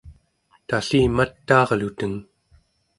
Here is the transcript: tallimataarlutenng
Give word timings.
tallimataarlutenng 0.67 2.15